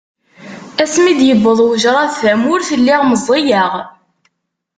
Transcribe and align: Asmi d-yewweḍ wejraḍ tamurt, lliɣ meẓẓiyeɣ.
Asmi 0.83 1.13
d-yewweḍ 1.19 1.59
wejraḍ 1.65 2.11
tamurt, 2.21 2.69
lliɣ 2.79 3.01
meẓẓiyeɣ. 3.05 3.71